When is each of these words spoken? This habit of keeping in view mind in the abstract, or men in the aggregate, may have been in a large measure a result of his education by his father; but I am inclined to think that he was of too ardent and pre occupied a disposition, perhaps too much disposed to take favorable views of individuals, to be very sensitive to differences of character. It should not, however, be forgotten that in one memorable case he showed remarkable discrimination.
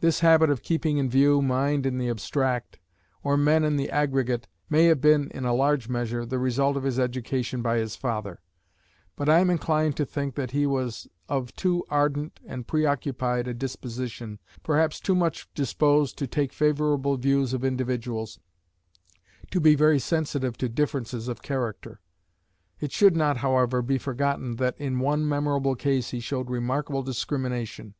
This 0.00 0.20
habit 0.20 0.50
of 0.50 0.60
keeping 0.62 0.98
in 0.98 1.08
view 1.08 1.40
mind 1.40 1.86
in 1.86 1.96
the 1.96 2.10
abstract, 2.10 2.78
or 3.22 3.38
men 3.38 3.64
in 3.64 3.76
the 3.78 3.90
aggregate, 3.90 4.46
may 4.68 4.84
have 4.84 5.00
been 5.00 5.30
in 5.30 5.46
a 5.46 5.54
large 5.54 5.88
measure 5.88 6.20
a 6.20 6.26
result 6.38 6.76
of 6.76 6.82
his 6.82 6.98
education 6.98 7.62
by 7.62 7.78
his 7.78 7.96
father; 7.96 8.42
but 9.16 9.26
I 9.30 9.38
am 9.38 9.48
inclined 9.48 9.96
to 9.96 10.04
think 10.04 10.34
that 10.34 10.50
he 10.50 10.66
was 10.66 11.08
of 11.30 11.56
too 11.56 11.82
ardent 11.88 12.40
and 12.44 12.66
pre 12.66 12.84
occupied 12.84 13.48
a 13.48 13.54
disposition, 13.54 14.38
perhaps 14.62 15.00
too 15.00 15.14
much 15.14 15.48
disposed 15.54 16.18
to 16.18 16.26
take 16.26 16.52
favorable 16.52 17.16
views 17.16 17.54
of 17.54 17.64
individuals, 17.64 18.38
to 19.50 19.60
be 19.62 19.74
very 19.74 19.98
sensitive 19.98 20.58
to 20.58 20.68
differences 20.68 21.26
of 21.26 21.40
character. 21.40 22.02
It 22.80 22.92
should 22.92 23.16
not, 23.16 23.38
however, 23.38 23.80
be 23.80 23.96
forgotten 23.96 24.56
that 24.56 24.76
in 24.76 24.98
one 25.00 25.26
memorable 25.26 25.74
case 25.74 26.10
he 26.10 26.20
showed 26.20 26.50
remarkable 26.50 27.02
discrimination. 27.02 27.94